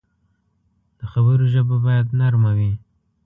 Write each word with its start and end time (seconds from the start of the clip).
د 0.99 1.01
خبرو 1.11 1.45
ژبه 1.53 1.75
باید 1.85 2.07
نرم 2.19 2.43
وي 2.57 2.71